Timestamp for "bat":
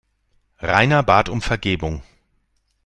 1.03-1.29